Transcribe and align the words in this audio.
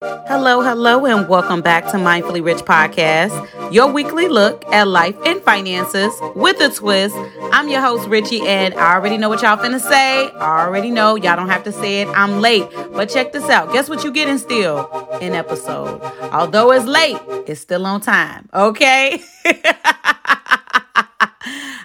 Hello, 0.00 0.62
hello, 0.62 1.06
and 1.06 1.28
welcome 1.28 1.60
back 1.60 1.84
to 1.86 1.96
Mindfully 1.96 2.44
Rich 2.44 2.58
Podcast, 2.58 3.72
your 3.74 3.90
weekly 3.90 4.28
look 4.28 4.64
at 4.66 4.86
life 4.86 5.16
and 5.26 5.42
finances 5.42 6.12
with 6.36 6.60
a 6.60 6.68
twist. 6.68 7.16
I'm 7.52 7.68
your 7.68 7.80
host, 7.80 8.08
Richie, 8.08 8.46
and 8.46 8.74
I 8.74 8.94
already 8.94 9.16
know 9.18 9.28
what 9.28 9.42
y'all 9.42 9.56
finna 9.56 9.80
say. 9.80 10.30
I 10.30 10.64
already 10.64 10.92
know 10.92 11.16
y'all 11.16 11.34
don't 11.34 11.48
have 11.48 11.64
to 11.64 11.72
say 11.72 12.02
it. 12.02 12.08
I'm 12.10 12.40
late, 12.40 12.68
but 12.92 13.06
check 13.06 13.32
this 13.32 13.50
out. 13.50 13.72
Guess 13.72 13.88
what 13.88 14.04
you 14.04 14.12
getting 14.12 14.38
still? 14.38 14.88
An 15.20 15.34
episode. 15.34 16.00
Although 16.32 16.70
it's 16.70 16.86
late, 16.86 17.18
it's 17.48 17.60
still 17.60 17.84
on 17.84 18.00
time. 18.00 18.48
Okay. 18.54 19.20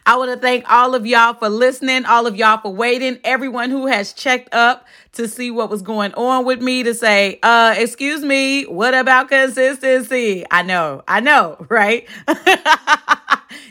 I 0.06 0.18
want 0.18 0.32
to 0.32 0.38
thank 0.38 0.70
all 0.70 0.96
of 0.96 1.06
y'all 1.06 1.34
for 1.34 1.48
listening, 1.48 2.04
all 2.06 2.28
of 2.28 2.36
y'all 2.36 2.60
for 2.60 2.74
waiting, 2.74 3.20
everyone 3.24 3.70
who 3.70 3.88
has 3.88 4.12
checked 4.12 4.54
up 4.54 4.86
to 5.14 5.30
see 5.30 5.50
what 5.50 5.70
was 5.70 5.82
going 5.82 6.14
on 6.16 6.44
with 6.44 6.62
me 6.62 6.84
to 6.84 6.94
say, 6.94 7.40
uh, 7.42 7.74
excuse 7.78 8.22
me, 8.22 8.64
what 8.66 8.94
about 8.94 9.30
consistency? 9.30 10.44
I 10.52 10.62
know, 10.64 11.04
I 11.08 11.22
know, 11.22 11.66
right? 11.70 12.06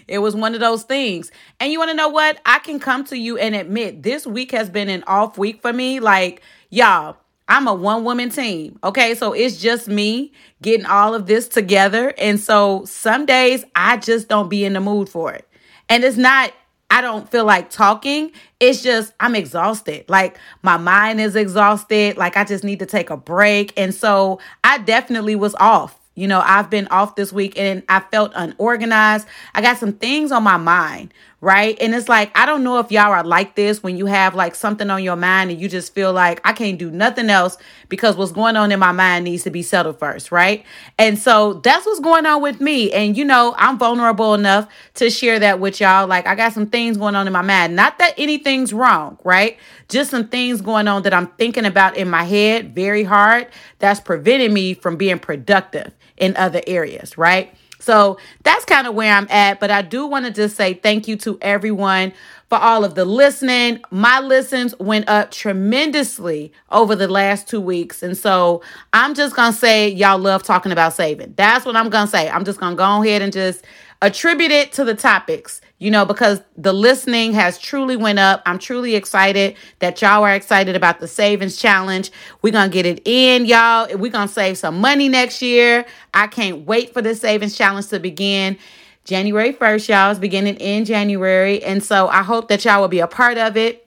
it 0.08 0.20
was 0.20 0.34
one 0.34 0.54
of 0.54 0.60
those 0.60 0.84
things. 0.84 1.30
And 1.60 1.70
you 1.70 1.78
want 1.78 1.90
to 1.90 1.96
know 1.96 2.08
what? 2.08 2.40
I 2.46 2.60
can 2.60 2.80
come 2.80 3.04
to 3.06 3.18
you 3.18 3.36
and 3.36 3.54
admit 3.54 4.02
this 4.02 4.26
week 4.26 4.52
has 4.52 4.70
been 4.70 4.88
an 4.88 5.04
off 5.06 5.36
week 5.36 5.60
for 5.60 5.72
me. 5.72 6.00
Like, 6.00 6.40
y'all, 6.70 7.18
I'm 7.46 7.68
a 7.68 7.74
one 7.74 8.04
woman 8.04 8.30
team. 8.30 8.78
Okay. 8.82 9.14
So 9.14 9.34
it's 9.34 9.60
just 9.60 9.86
me 9.86 10.32
getting 10.62 10.86
all 10.86 11.14
of 11.14 11.26
this 11.26 11.46
together. 11.48 12.14
And 12.16 12.40
so 12.40 12.86
some 12.86 13.26
days 13.26 13.66
I 13.74 13.98
just 13.98 14.28
don't 14.28 14.48
be 14.48 14.64
in 14.64 14.72
the 14.72 14.80
mood 14.80 15.10
for 15.10 15.32
it. 15.34 15.46
And 15.92 16.04
it's 16.04 16.16
not, 16.16 16.54
I 16.90 17.02
don't 17.02 17.30
feel 17.30 17.44
like 17.44 17.68
talking. 17.68 18.32
It's 18.58 18.82
just, 18.82 19.12
I'm 19.20 19.34
exhausted. 19.34 20.06
Like, 20.08 20.38
my 20.62 20.78
mind 20.78 21.20
is 21.20 21.36
exhausted. 21.36 22.16
Like, 22.16 22.34
I 22.34 22.44
just 22.44 22.64
need 22.64 22.78
to 22.78 22.86
take 22.86 23.10
a 23.10 23.16
break. 23.18 23.74
And 23.76 23.94
so 23.94 24.40
I 24.64 24.78
definitely 24.78 25.36
was 25.36 25.54
off. 25.56 26.00
You 26.14 26.28
know, 26.28 26.42
I've 26.46 26.70
been 26.70 26.88
off 26.88 27.14
this 27.14 27.30
week 27.30 27.58
and 27.58 27.82
I 27.90 28.00
felt 28.00 28.32
unorganized. 28.34 29.28
I 29.54 29.60
got 29.60 29.76
some 29.76 29.92
things 29.92 30.32
on 30.32 30.42
my 30.42 30.56
mind, 30.56 31.12
right? 31.42 31.76
And 31.80 31.92
it's 31.92 32.08
like, 32.08 32.30
I 32.38 32.46
don't 32.46 32.62
know 32.62 32.78
if 32.78 32.92
y'all 32.92 33.10
are 33.10 33.24
like 33.24 33.56
this 33.56 33.82
when 33.82 33.96
you 33.96 34.06
have 34.06 34.36
like 34.36 34.54
something 34.54 34.88
on 34.90 35.02
your 35.02 35.16
mind 35.16 35.50
and 35.50 35.60
you 35.60 35.68
just 35.68 35.92
feel 35.92 36.12
like 36.12 36.40
I 36.44 36.52
can't 36.52 36.78
do 36.78 36.88
nothing 36.88 37.28
else 37.28 37.58
because 37.88 38.16
what's 38.16 38.30
going 38.30 38.56
on 38.56 38.70
in 38.70 38.78
my 38.78 38.92
mind 38.92 39.24
needs 39.24 39.42
to 39.42 39.50
be 39.50 39.60
settled 39.60 39.98
first, 39.98 40.30
right? 40.30 40.64
And 41.00 41.18
so 41.18 41.54
that's 41.54 41.84
what's 41.84 41.98
going 41.98 42.26
on 42.26 42.42
with 42.42 42.60
me. 42.60 42.92
And 42.92 43.16
you 43.16 43.24
know, 43.24 43.56
I'm 43.58 43.76
vulnerable 43.76 44.34
enough 44.34 44.68
to 44.94 45.10
share 45.10 45.40
that 45.40 45.58
with 45.58 45.80
y'all. 45.80 46.06
Like, 46.06 46.28
I 46.28 46.36
got 46.36 46.52
some 46.52 46.68
things 46.68 46.96
going 46.96 47.16
on 47.16 47.26
in 47.26 47.32
my 47.32 47.42
mind. 47.42 47.74
Not 47.74 47.98
that 47.98 48.14
anything's 48.16 48.72
wrong, 48.72 49.18
right? 49.24 49.58
Just 49.88 50.12
some 50.12 50.28
things 50.28 50.60
going 50.60 50.86
on 50.86 51.02
that 51.02 51.12
I'm 51.12 51.26
thinking 51.26 51.64
about 51.64 51.96
in 51.96 52.08
my 52.08 52.22
head 52.22 52.72
very 52.72 53.02
hard 53.02 53.48
that's 53.80 53.98
preventing 53.98 54.54
me 54.54 54.74
from 54.74 54.96
being 54.96 55.18
productive 55.18 55.92
in 56.16 56.36
other 56.36 56.62
areas, 56.68 57.18
right? 57.18 57.52
So 57.82 58.18
that's 58.44 58.64
kind 58.64 58.86
of 58.86 58.94
where 58.94 59.12
I'm 59.12 59.26
at. 59.28 59.60
But 59.60 59.70
I 59.70 59.82
do 59.82 60.06
want 60.06 60.24
to 60.26 60.30
just 60.30 60.56
say 60.56 60.74
thank 60.74 61.08
you 61.08 61.16
to 61.16 61.36
everyone 61.42 62.12
for 62.48 62.58
all 62.58 62.84
of 62.84 62.94
the 62.94 63.04
listening. 63.04 63.80
My 63.90 64.20
listens 64.20 64.78
went 64.78 65.08
up 65.08 65.30
tremendously 65.30 66.52
over 66.70 66.94
the 66.94 67.08
last 67.08 67.48
two 67.48 67.60
weeks. 67.60 68.02
And 68.02 68.16
so 68.16 68.62
I'm 68.92 69.14
just 69.14 69.34
going 69.34 69.52
to 69.52 69.58
say, 69.58 69.88
y'all 69.88 70.18
love 70.18 70.42
talking 70.42 70.70
about 70.70 70.92
saving. 70.92 71.34
That's 71.36 71.64
what 71.64 71.76
I'm 71.76 71.90
going 71.90 72.06
to 72.06 72.10
say. 72.10 72.28
I'm 72.28 72.44
just 72.44 72.60
going 72.60 72.74
to 72.74 72.76
go 72.76 73.02
ahead 73.02 73.22
and 73.22 73.32
just 73.32 73.64
attribute 74.00 74.50
it 74.50 74.72
to 74.72 74.84
the 74.84 74.94
topics 74.94 75.60
you 75.82 75.90
know 75.90 76.04
because 76.04 76.40
the 76.56 76.72
listening 76.72 77.32
has 77.32 77.58
truly 77.58 77.96
went 77.96 78.20
up. 78.20 78.40
I'm 78.46 78.60
truly 78.60 78.94
excited 78.94 79.56
that 79.80 80.00
y'all 80.00 80.22
are 80.22 80.32
excited 80.32 80.76
about 80.76 81.00
the 81.00 81.08
savings 81.08 81.56
challenge. 81.56 82.12
We're 82.40 82.52
gonna 82.52 82.70
get 82.70 82.86
it 82.86 83.02
in 83.04 83.46
y'all. 83.46 83.88
We're 83.96 84.12
gonna 84.12 84.28
save 84.28 84.58
some 84.58 84.80
money 84.80 85.08
next 85.08 85.42
year. 85.42 85.84
I 86.14 86.28
can't 86.28 86.66
wait 86.66 86.92
for 86.92 87.02
the 87.02 87.16
savings 87.16 87.56
challenge 87.56 87.88
to 87.88 87.98
begin. 87.98 88.58
January 89.04 89.52
1st 89.52 89.88
y'all 89.88 90.12
is 90.12 90.20
beginning 90.20 90.54
in 90.58 90.84
january. 90.84 91.60
And 91.64 91.82
so 91.82 92.06
i 92.06 92.22
hope 92.22 92.46
that 92.46 92.64
y'all 92.64 92.80
will 92.80 92.86
be 92.88 93.00
a 93.00 93.08
part 93.08 93.36
of 93.36 93.56
it 93.56 93.81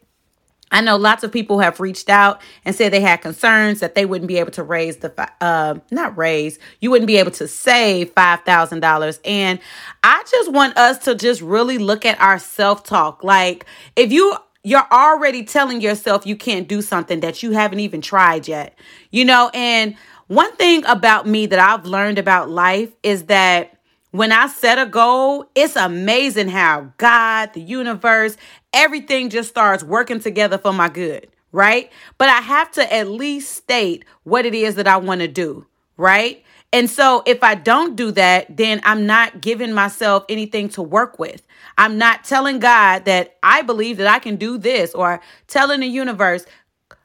I 0.71 0.81
know 0.81 0.97
lots 0.97 1.23
of 1.23 1.31
people 1.31 1.59
have 1.59 1.79
reached 1.79 2.09
out 2.09 2.41
and 2.63 2.75
said 2.75 2.91
they 2.91 3.01
had 3.01 3.17
concerns 3.17 3.79
that 3.79 3.95
they 3.95 4.05
wouldn't 4.05 4.27
be 4.27 4.37
able 4.37 4.51
to 4.51 4.63
raise 4.63 4.97
the 4.97 5.13
uh 5.41 5.75
not 5.91 6.17
raise, 6.17 6.59
you 6.81 6.91
wouldn't 6.91 7.07
be 7.07 7.17
able 7.17 7.31
to 7.31 7.47
save 7.47 8.13
$5,000 8.15 9.19
and 9.25 9.59
I 10.03 10.23
just 10.29 10.51
want 10.51 10.77
us 10.77 10.97
to 11.05 11.15
just 11.15 11.41
really 11.41 11.77
look 11.77 12.05
at 12.05 12.19
our 12.19 12.39
self-talk. 12.39 13.23
Like 13.23 13.65
if 13.95 14.11
you 14.11 14.35
you're 14.63 14.87
already 14.91 15.43
telling 15.43 15.79
yourself 15.79 16.25
you 16.25 16.35
can't 16.35 16.67
do 16.67 16.81
something 16.81 17.19
that 17.19 17.43
you 17.43 17.51
haven't 17.51 17.79
even 17.79 18.01
tried 18.01 18.47
yet. 18.47 18.77
You 19.11 19.23
know, 19.23 19.51
and 19.53 19.95
one 20.27 20.55
thing 20.55 20.83
about 20.85 21.27
me 21.27 21.45
that 21.45 21.59
I've 21.59 21.85
learned 21.85 22.17
about 22.17 22.49
life 22.49 22.91
is 23.03 23.25
that 23.25 23.77
when 24.09 24.31
I 24.31 24.47
set 24.47 24.79
a 24.79 24.85
goal, 24.85 25.45
it's 25.55 25.75
amazing 25.75 26.47
how 26.47 26.93
God, 26.97 27.53
the 27.53 27.61
universe, 27.61 28.37
everything 28.75 29.29
just 29.29 29.49
starts 29.49 29.83
working 29.83 30.19
together 30.19 30.57
for 30.57 30.73
my 30.73 30.89
good, 30.89 31.27
right? 31.51 31.91
But 32.17 32.29
I 32.29 32.41
have 32.41 32.71
to 32.73 32.93
at 32.93 33.07
least 33.07 33.55
state 33.55 34.05
what 34.23 34.45
it 34.45 34.53
is 34.53 34.75
that 34.75 34.87
I 34.87 34.97
want 34.97 35.21
to 35.21 35.27
do, 35.27 35.65
right? 35.97 36.43
And 36.73 36.89
so 36.89 37.23
if 37.25 37.41
I 37.41 37.55
don't 37.55 37.95
do 37.95 38.11
that, 38.11 38.57
then 38.57 38.81
I'm 38.83 39.05
not 39.05 39.39
giving 39.39 39.71
myself 39.71 40.25
anything 40.27 40.67
to 40.69 40.81
work 40.81 41.17
with. 41.17 41.41
I'm 41.77 41.97
not 41.97 42.25
telling 42.25 42.59
God 42.59 43.05
that 43.05 43.37
I 43.41 43.61
believe 43.61 43.97
that 43.97 44.07
I 44.07 44.19
can 44.19 44.35
do 44.35 44.57
this 44.57 44.93
or 44.93 45.21
telling 45.47 45.79
the 45.79 45.87
universe, 45.87 46.45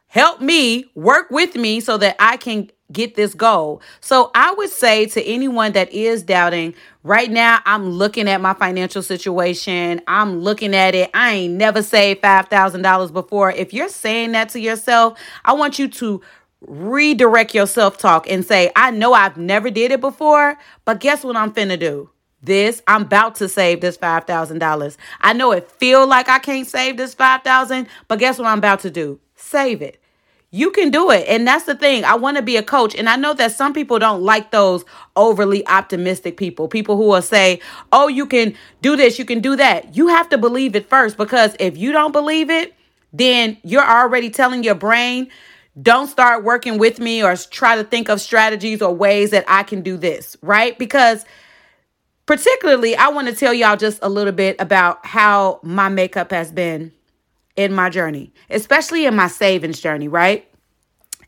help 0.08 0.40
me, 0.40 0.86
work 0.96 1.30
with 1.30 1.54
me 1.54 1.78
so 1.78 1.96
that 1.98 2.16
I 2.18 2.36
can 2.36 2.70
get 2.92 3.14
this 3.14 3.34
goal. 3.34 3.80
So 4.00 4.30
I 4.34 4.52
would 4.54 4.70
say 4.70 5.06
to 5.06 5.22
anyone 5.24 5.72
that 5.72 5.92
is 5.92 6.22
doubting, 6.22 6.74
right 7.02 7.30
now 7.30 7.60
I'm 7.64 7.90
looking 7.90 8.28
at 8.28 8.40
my 8.40 8.54
financial 8.54 9.02
situation. 9.02 10.00
I'm 10.06 10.40
looking 10.40 10.74
at 10.74 10.94
it. 10.94 11.10
I 11.14 11.32
ain't 11.32 11.54
never 11.54 11.82
saved 11.82 12.22
$5,000 12.22 13.12
before. 13.12 13.50
If 13.52 13.72
you're 13.72 13.88
saying 13.88 14.32
that 14.32 14.48
to 14.50 14.60
yourself, 14.60 15.18
I 15.44 15.52
want 15.52 15.78
you 15.78 15.88
to 15.88 16.20
redirect 16.60 17.54
your 17.54 17.66
self-talk 17.66 18.30
and 18.30 18.44
say, 18.44 18.70
"I 18.76 18.90
know 18.90 19.14
I've 19.14 19.36
never 19.38 19.70
did 19.70 19.92
it 19.92 20.00
before, 20.00 20.58
but 20.84 21.00
guess 21.00 21.24
what 21.24 21.36
I'm 21.36 21.52
finna 21.52 21.78
do?" 21.78 22.10
This 22.42 22.82
I'm 22.86 23.02
about 23.02 23.34
to 23.36 23.48
save 23.48 23.80
this 23.80 23.96
five 23.96 24.24
thousand 24.24 24.58
dollars. 24.58 24.96
I 25.20 25.32
know 25.34 25.52
it 25.52 25.70
feel 25.70 26.06
like 26.06 26.28
I 26.28 26.38
can't 26.38 26.66
save 26.66 26.96
this 26.96 27.14
five 27.14 27.42
thousand, 27.42 27.86
but 28.08 28.18
guess 28.18 28.38
what 28.38 28.46
I'm 28.46 28.58
about 28.58 28.80
to 28.80 28.90
do? 28.90 29.20
Save 29.36 29.82
it. 29.82 30.00
You 30.52 30.72
can 30.72 30.90
do 30.90 31.10
it. 31.10 31.26
And 31.28 31.46
that's 31.46 31.64
the 31.64 31.76
thing. 31.76 32.04
I 32.04 32.16
want 32.16 32.36
to 32.36 32.42
be 32.42 32.56
a 32.56 32.62
coach. 32.62 32.96
And 32.96 33.08
I 33.08 33.14
know 33.16 33.34
that 33.34 33.52
some 33.52 33.72
people 33.72 34.00
don't 34.00 34.22
like 34.22 34.50
those 34.50 34.84
overly 35.14 35.66
optimistic 35.68 36.36
people, 36.36 36.66
people 36.66 36.96
who 36.96 37.04
will 37.04 37.22
say, 37.22 37.60
oh, 37.92 38.08
you 38.08 38.26
can 38.26 38.54
do 38.82 38.96
this, 38.96 39.18
you 39.18 39.24
can 39.24 39.40
do 39.40 39.54
that. 39.56 39.96
You 39.96 40.08
have 40.08 40.28
to 40.30 40.38
believe 40.38 40.74
it 40.74 40.88
first 40.88 41.16
because 41.16 41.54
if 41.60 41.76
you 41.76 41.92
don't 41.92 42.10
believe 42.10 42.50
it, 42.50 42.74
then 43.12 43.58
you're 43.62 43.88
already 43.88 44.28
telling 44.28 44.64
your 44.64 44.74
brain, 44.74 45.28
don't 45.80 46.08
start 46.08 46.42
working 46.42 46.78
with 46.78 46.98
me 46.98 47.22
or 47.22 47.36
try 47.36 47.76
to 47.76 47.84
think 47.84 48.08
of 48.08 48.20
strategies 48.20 48.82
or 48.82 48.92
ways 48.92 49.30
that 49.30 49.44
I 49.46 49.62
can 49.62 49.82
do 49.82 49.96
this, 49.96 50.36
right? 50.42 50.76
Because 50.78 51.24
particularly, 52.26 52.96
I 52.96 53.08
want 53.08 53.28
to 53.28 53.34
tell 53.34 53.54
y'all 53.54 53.76
just 53.76 54.00
a 54.02 54.08
little 54.08 54.32
bit 54.32 54.56
about 54.58 55.06
how 55.06 55.60
my 55.62 55.88
makeup 55.88 56.32
has 56.32 56.50
been 56.50 56.92
in 57.60 57.74
my 57.74 57.90
journey, 57.90 58.32
especially 58.48 59.04
in 59.04 59.14
my 59.14 59.28
savings 59.28 59.80
journey, 59.80 60.08
right? 60.08 60.48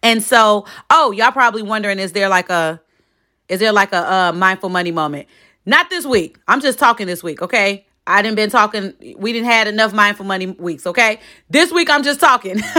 And 0.02 0.22
so, 0.22 0.64
oh, 0.88 1.10
y'all 1.10 1.30
probably 1.30 1.62
wondering 1.62 1.98
is 1.98 2.12
there 2.12 2.30
like 2.30 2.48
a 2.48 2.80
is 3.48 3.60
there 3.60 3.72
like 3.72 3.92
a, 3.92 4.02
a 4.02 4.32
mindful 4.32 4.70
money 4.70 4.92
moment? 4.92 5.28
Not 5.66 5.90
this 5.90 6.06
week. 6.06 6.38
I'm 6.48 6.62
just 6.62 6.78
talking 6.78 7.06
this 7.06 7.22
week, 7.22 7.42
okay? 7.42 7.84
I 8.06 8.22
didn't 8.22 8.36
been 8.36 8.48
talking. 8.48 8.94
We 9.18 9.34
didn't 9.34 9.48
had 9.48 9.68
enough 9.68 9.92
mindful 9.92 10.24
money 10.24 10.46
weeks, 10.46 10.86
okay? 10.86 11.20
This 11.50 11.70
week 11.70 11.90
I'm 11.90 12.02
just 12.02 12.18
talking. 12.18 12.56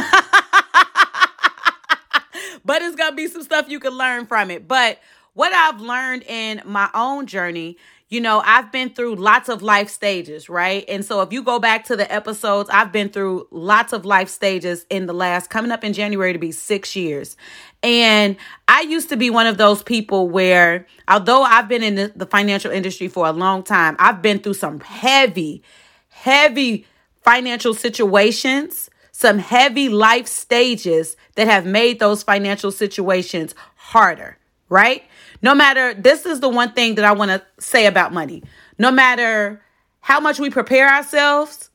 but 2.65 2.81
it's 2.81 2.95
gonna 2.95 3.15
be 3.15 3.27
some 3.27 3.43
stuff 3.43 3.69
you 3.69 3.79
can 3.79 3.93
learn 3.93 4.25
from 4.25 4.49
it. 4.49 4.67
But 4.67 4.99
what 5.33 5.53
I've 5.53 5.79
learned 5.79 6.23
in 6.23 6.63
my 6.65 6.89
own 6.95 7.27
journey 7.27 7.77
you 8.13 8.21
know, 8.21 8.43
I've 8.45 8.71
been 8.71 8.91
through 8.91 9.15
lots 9.15 9.49
of 9.49 9.63
life 9.63 9.89
stages, 9.89 10.47
right? 10.47 10.85
And 10.87 11.03
so 11.03 11.21
if 11.21 11.33
you 11.33 11.41
go 11.41 11.57
back 11.57 11.85
to 11.85 11.95
the 11.95 12.09
episodes, 12.13 12.69
I've 12.71 12.91
been 12.91 13.09
through 13.09 13.47
lots 13.49 13.91
of 13.91 14.05
life 14.05 14.29
stages 14.29 14.85
in 14.91 15.07
the 15.07 15.13
last, 15.13 15.49
coming 15.49 15.71
up 15.71 15.83
in 15.83 15.93
January 15.93 16.31
to 16.31 16.37
be 16.37 16.51
six 16.51 16.95
years. 16.95 17.35
And 17.81 18.37
I 18.67 18.81
used 18.81 19.09
to 19.09 19.17
be 19.17 19.31
one 19.31 19.47
of 19.47 19.57
those 19.57 19.81
people 19.81 20.29
where, 20.29 20.85
although 21.07 21.41
I've 21.41 21.67
been 21.67 21.81
in 21.81 21.95
the, 21.95 22.13
the 22.15 22.27
financial 22.27 22.69
industry 22.69 23.07
for 23.07 23.25
a 23.25 23.31
long 23.31 23.63
time, 23.63 23.95
I've 23.97 24.21
been 24.21 24.37
through 24.37 24.53
some 24.53 24.79
heavy, 24.81 25.63
heavy 26.09 26.85
financial 27.23 27.73
situations, 27.73 28.91
some 29.11 29.39
heavy 29.39 29.89
life 29.89 30.27
stages 30.27 31.17
that 31.33 31.47
have 31.47 31.65
made 31.65 31.99
those 31.99 32.21
financial 32.21 32.71
situations 32.71 33.55
harder, 33.75 34.37
right? 34.69 35.03
No 35.41 35.53
matter, 35.53 35.93
this 35.93 36.25
is 36.25 36.39
the 36.39 36.49
one 36.49 36.73
thing 36.73 36.95
that 36.95 37.05
I 37.05 37.11
want 37.11 37.31
to 37.31 37.43
say 37.59 37.85
about 37.85 38.13
money. 38.13 38.43
No 38.77 38.91
matter 38.91 39.61
how 40.01 40.19
much 40.19 40.39
we 40.39 40.49
prepare 40.49 40.89
ourselves, 40.89 41.69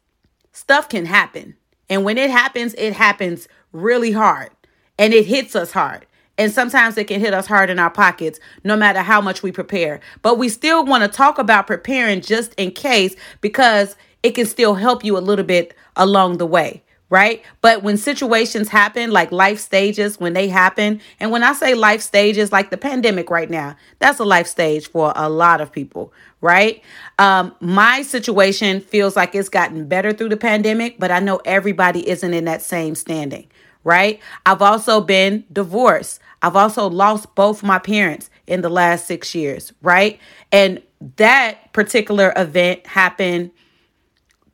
stuff 0.52 0.88
can 0.88 1.06
happen. 1.06 1.56
And 1.88 2.04
when 2.04 2.18
it 2.18 2.30
happens, 2.30 2.74
it 2.74 2.92
happens 2.92 3.48
really 3.72 4.12
hard 4.12 4.50
and 4.98 5.14
it 5.14 5.26
hits 5.26 5.54
us 5.56 5.72
hard. 5.72 6.06
And 6.36 6.52
sometimes 6.52 6.96
it 6.96 7.08
can 7.08 7.20
hit 7.20 7.34
us 7.34 7.46
hard 7.46 7.68
in 7.68 7.80
our 7.80 7.90
pockets, 7.90 8.38
no 8.62 8.76
matter 8.76 9.00
how 9.00 9.20
much 9.20 9.42
we 9.42 9.50
prepare. 9.50 10.00
But 10.22 10.38
we 10.38 10.48
still 10.48 10.84
want 10.84 11.02
to 11.02 11.08
talk 11.08 11.38
about 11.38 11.66
preparing 11.66 12.20
just 12.20 12.54
in 12.54 12.70
case 12.70 13.16
because 13.40 13.96
it 14.22 14.32
can 14.32 14.46
still 14.46 14.74
help 14.74 15.04
you 15.04 15.16
a 15.16 15.20
little 15.20 15.44
bit 15.44 15.74
along 15.96 16.38
the 16.38 16.46
way 16.46 16.84
right? 17.10 17.42
But 17.60 17.82
when 17.82 17.96
situations 17.96 18.68
happen, 18.68 19.10
like 19.10 19.32
life 19.32 19.58
stages, 19.58 20.20
when 20.20 20.34
they 20.34 20.48
happen, 20.48 21.00
and 21.18 21.30
when 21.30 21.42
I 21.42 21.52
say 21.54 21.74
life 21.74 22.02
stages, 22.02 22.52
like 22.52 22.70
the 22.70 22.76
pandemic 22.76 23.30
right 23.30 23.48
now, 23.48 23.76
that's 23.98 24.18
a 24.18 24.24
life 24.24 24.46
stage 24.46 24.88
for 24.90 25.12
a 25.16 25.28
lot 25.28 25.60
of 25.60 25.72
people, 25.72 26.12
right? 26.40 26.82
Um, 27.18 27.54
my 27.60 28.02
situation 28.02 28.80
feels 28.80 29.16
like 29.16 29.34
it's 29.34 29.48
gotten 29.48 29.88
better 29.88 30.12
through 30.12 30.28
the 30.28 30.36
pandemic, 30.36 30.98
but 30.98 31.10
I 31.10 31.20
know 31.20 31.40
everybody 31.44 32.08
isn't 32.08 32.34
in 32.34 32.44
that 32.44 32.60
same 32.62 32.94
standing, 32.94 33.48
right? 33.84 34.20
I've 34.44 34.62
also 34.62 35.00
been 35.00 35.44
divorced. 35.50 36.20
I've 36.42 36.56
also 36.56 36.88
lost 36.88 37.34
both 37.34 37.62
my 37.62 37.78
parents 37.78 38.30
in 38.46 38.60
the 38.60 38.68
last 38.68 39.06
six 39.06 39.34
years, 39.34 39.72
right? 39.82 40.20
And 40.52 40.82
that 41.16 41.72
particular 41.72 42.32
event 42.36 42.86
happened 42.86 43.50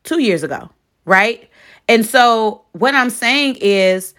two 0.05 0.21
years 0.21 0.43
ago, 0.43 0.71
right? 1.05 1.49
And 1.89 2.05
so, 2.05 2.63
what 2.73 2.95
I'm 2.95 3.11
saying 3.11 3.57
is, 3.61 4.15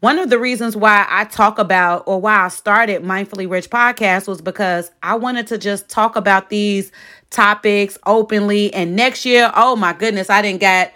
one 0.00 0.18
of 0.18 0.30
the 0.30 0.38
reasons 0.38 0.76
why 0.76 1.06
I 1.10 1.24
talk 1.24 1.58
about 1.58 2.04
or 2.06 2.18
why 2.18 2.44
I 2.44 2.48
started 2.48 3.02
Mindfully 3.02 3.50
Rich 3.50 3.68
podcast 3.68 4.26
was 4.26 4.40
because 4.40 4.90
I 5.02 5.14
wanted 5.16 5.46
to 5.48 5.58
just 5.58 5.90
talk 5.90 6.16
about 6.16 6.48
these 6.48 6.90
topics 7.28 7.98
openly. 8.06 8.72
And 8.72 8.96
next 8.96 9.26
year, 9.26 9.52
oh 9.54 9.76
my 9.76 9.92
goodness, 9.92 10.30
I 10.30 10.40
didn't 10.40 10.60
get 10.60 10.94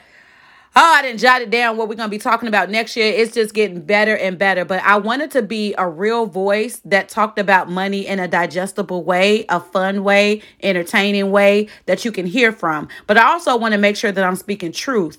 oh, 0.77 0.95
I 0.97 1.03
didn't 1.03 1.21
jot 1.21 1.41
it 1.41 1.51
down 1.51 1.77
what 1.77 1.89
we're 1.89 1.95
going 1.95 2.09
to 2.09 2.11
be 2.11 2.19
talking 2.19 2.49
about 2.49 2.69
next 2.69 2.97
year. 2.97 3.07
It's 3.07 3.33
just 3.33 3.55
getting 3.55 3.81
better 3.81 4.17
and 4.17 4.37
better. 4.39 4.65
But 4.65 4.83
I 4.83 4.97
wanted 4.97 5.31
to 5.33 5.43
be 5.43 5.75
a 5.79 5.89
real 5.89 6.27
voice 6.27 6.81
that 6.85 7.09
talked 7.09 7.39
about 7.39 7.71
money 7.71 8.07
in 8.07 8.19
a 8.19 8.27
digestible 8.27 9.05
way, 9.05 9.45
a 9.49 9.61
fun 9.61 10.03
way, 10.03 10.43
entertaining 10.63 11.31
way 11.31 11.69
that 11.87 12.05
you 12.05 12.11
can 12.11 12.27
hear 12.27 12.51
from. 12.51 12.89
But 13.07 13.19
I 13.19 13.31
also 13.31 13.57
want 13.57 13.73
to 13.73 13.79
make 13.79 13.97
sure 13.97 14.11
that 14.11 14.25
I'm 14.25 14.37
speaking 14.37 14.73
truth 14.73 15.19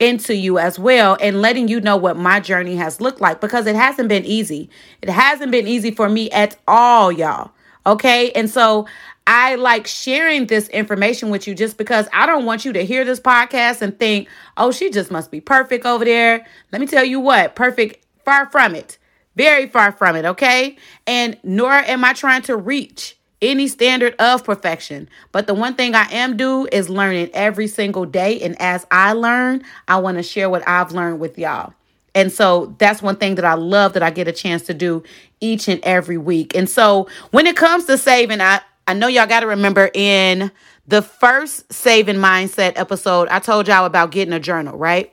into 0.00 0.34
you 0.34 0.58
as 0.58 0.78
well 0.78 1.16
and 1.20 1.40
letting 1.40 1.68
you 1.68 1.80
know 1.80 1.96
what 1.96 2.16
my 2.16 2.40
journey 2.40 2.74
has 2.76 3.00
looked 3.00 3.20
like 3.20 3.40
because 3.40 3.66
it 3.66 3.76
hasn't 3.76 4.08
been 4.08 4.24
easy. 4.24 4.68
It 5.02 5.10
hasn't 5.10 5.52
been 5.52 5.68
easy 5.68 5.90
for 5.90 6.08
me 6.08 6.30
at 6.30 6.56
all, 6.66 7.12
y'all. 7.12 7.52
Okay. 7.86 8.32
And 8.32 8.50
so 8.50 8.86
I 9.26 9.54
like 9.54 9.86
sharing 9.86 10.46
this 10.46 10.68
information 10.70 11.30
with 11.30 11.46
you 11.46 11.54
just 11.54 11.76
because 11.76 12.08
I 12.12 12.26
don't 12.26 12.46
want 12.46 12.64
you 12.64 12.72
to 12.72 12.84
hear 12.84 13.04
this 13.04 13.20
podcast 13.20 13.82
and 13.82 13.96
think, 13.98 14.28
oh, 14.56 14.72
she 14.72 14.90
just 14.90 15.10
must 15.10 15.30
be 15.30 15.40
perfect 15.40 15.86
over 15.86 16.04
there. 16.04 16.46
Let 16.72 16.80
me 16.80 16.86
tell 16.86 17.04
you 17.04 17.20
what, 17.20 17.54
perfect, 17.54 18.04
far 18.24 18.50
from 18.50 18.74
it. 18.74 18.98
Very 19.36 19.68
far 19.68 19.92
from 19.92 20.16
it. 20.16 20.24
Okay. 20.24 20.76
And 21.06 21.38
nor 21.44 21.72
am 21.72 22.04
I 22.04 22.14
trying 22.14 22.42
to 22.42 22.56
reach 22.56 23.16
any 23.42 23.68
standard 23.68 24.14
of 24.18 24.44
perfection. 24.44 25.08
But 25.32 25.46
the 25.46 25.54
one 25.54 25.74
thing 25.74 25.94
I 25.94 26.10
am 26.10 26.36
do 26.36 26.68
is 26.70 26.88
learning 26.88 27.30
every 27.32 27.66
single 27.66 28.04
day. 28.04 28.40
And 28.40 28.60
as 28.60 28.86
I 28.90 29.12
learn, 29.12 29.62
I 29.88 29.98
want 29.98 30.18
to 30.18 30.22
share 30.22 30.50
what 30.50 30.66
I've 30.68 30.92
learned 30.92 31.20
with 31.20 31.38
y'all. 31.38 31.74
And 32.14 32.32
so 32.32 32.74
that's 32.78 33.02
one 33.02 33.16
thing 33.16 33.36
that 33.36 33.44
I 33.44 33.54
love 33.54 33.92
that 33.92 34.02
I 34.02 34.10
get 34.10 34.28
a 34.28 34.32
chance 34.32 34.62
to 34.62 34.74
do 34.74 35.02
each 35.40 35.68
and 35.68 35.80
every 35.84 36.18
week. 36.18 36.54
And 36.54 36.68
so 36.68 37.08
when 37.30 37.46
it 37.46 37.56
comes 37.56 37.84
to 37.84 37.96
saving, 37.96 38.40
I, 38.40 38.60
I 38.86 38.94
know 38.94 39.06
y'all 39.06 39.26
got 39.26 39.40
to 39.40 39.46
remember 39.46 39.90
in 39.94 40.50
the 40.86 41.02
first 41.02 41.72
saving 41.72 42.16
mindset 42.16 42.72
episode, 42.74 43.28
I 43.28 43.38
told 43.38 43.68
y'all 43.68 43.84
about 43.84 44.10
getting 44.10 44.34
a 44.34 44.40
journal, 44.40 44.76
right? 44.76 45.12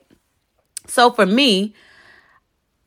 So 0.87 1.11
for 1.11 1.25
me, 1.25 1.75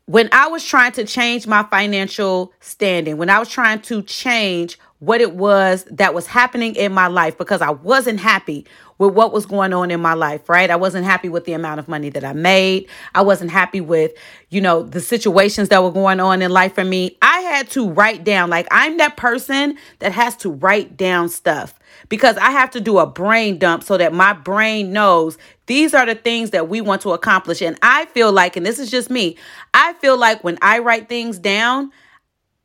when 0.07 0.29
I 0.33 0.49
was 0.49 0.65
trying 0.65 0.91
to 0.93 1.05
change 1.05 1.47
my 1.47 1.63
financial 1.63 2.53
standing, 2.59 3.17
when 3.17 3.31
I 3.31 3.39
was 3.39 3.49
trying 3.49 3.81
to 3.83 4.03
change 4.03 4.77
what 5.01 5.23
it 5.23 5.35
was 5.35 5.85
that 5.91 6.15
was 6.15 6.27
happening 6.27 6.77
in 6.77 6.93
my 6.93 7.07
life 7.07 7.37
because 7.37 7.63
I 7.63 7.71
wasn't 7.71 8.21
happy 8.21 8.67
with 8.99 9.15
what 9.15 9.33
was 9.33 9.47
going 9.47 9.73
on 9.73 9.91
in 9.91 9.99
my 9.99 10.13
life, 10.13 10.47
right? 10.47 10.71
I 10.71 10.77
wasn't 10.77 11.07
happy 11.07 11.31
with 11.31 11.47
the 11.47 11.55
amount 11.55 11.81
of 11.81 11.89
money 11.89 12.11
that 12.11 12.23
I 12.23 12.35
made. 12.35 12.87
I 13.15 13.23
wasn't 13.23 13.51
happy 13.51 13.81
with, 13.81 14.13
you 14.51 14.61
know, 14.61 14.83
the 14.83 15.01
situations 15.01 15.71
that 15.71 15.83
were 15.83 15.91
going 15.91 16.21
on 16.21 16.43
in 16.43 16.51
life 16.51 16.75
for 16.75 16.85
me. 16.85 17.17
I 17.23 17.41
had 17.41 17.71
to 17.71 17.89
write 17.89 18.25
down, 18.25 18.51
like, 18.51 18.69
I'm 18.71 18.99
that 18.99 19.17
person 19.17 19.79
that 20.01 20.13
has 20.13 20.37
to 20.37 20.51
write 20.51 20.99
down 20.99 21.31
stuff 21.31 21.79
because 22.11 22.37
I 22.37 22.51
have 22.51 22.71
to 22.73 22.81
do 22.81 22.99
a 22.99 23.07
brain 23.07 23.59
dump 23.59 23.85
so 23.85 23.97
that 23.97 24.13
my 24.13 24.35
brain 24.35 24.93
knows 24.93 25.39
these 25.65 25.95
are 25.95 26.05
the 26.05 26.15
things 26.15 26.51
that 26.51 26.69
we 26.69 26.83
want 26.83 27.01
to 27.03 27.13
accomplish. 27.13 27.63
And 27.63 27.79
I 27.81 28.05
feel 28.07 28.33
like, 28.33 28.55
and 28.55 28.67
this 28.67 28.79
is 28.79 28.91
just 28.91 29.09
me, 29.09 29.39
I 29.73 29.95
feel 29.95 30.19
like 30.19 30.45
when 30.45 30.59
I 30.61 30.81
write 30.81 31.09
things 31.09 31.39
down, 31.39 31.91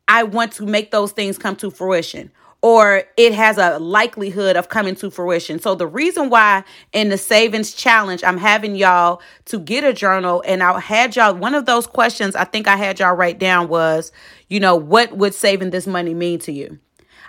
I 0.08 0.22
want 0.22 0.52
to 0.52 0.66
make 0.66 0.90
those 0.90 1.12
things 1.12 1.38
come 1.38 1.56
to 1.56 1.70
fruition 1.70 2.30
or 2.62 3.04
it 3.16 3.34
has 3.34 3.58
a 3.58 3.78
likelihood 3.78 4.56
of 4.56 4.68
coming 4.68 4.94
to 4.96 5.10
fruition. 5.10 5.60
So 5.60 5.74
the 5.74 5.86
reason 5.86 6.30
why 6.30 6.64
in 6.92 7.10
the 7.10 7.18
savings 7.18 7.72
challenge 7.72 8.24
I'm 8.24 8.38
having 8.38 8.76
y'all 8.76 9.20
to 9.46 9.58
get 9.58 9.84
a 9.84 9.92
journal 9.92 10.42
and 10.46 10.62
I 10.62 10.80
had 10.80 11.14
y'all 11.16 11.34
one 11.34 11.54
of 11.54 11.66
those 11.66 11.86
questions 11.86 12.34
I 12.34 12.44
think 12.44 12.66
I 12.66 12.76
had 12.76 12.98
y'all 12.98 13.14
write 13.14 13.38
down 13.38 13.68
was, 13.68 14.10
you 14.48 14.58
know, 14.58 14.74
what 14.74 15.16
would 15.16 15.34
saving 15.34 15.70
this 15.70 15.86
money 15.86 16.14
mean 16.14 16.38
to 16.40 16.52
you? 16.52 16.78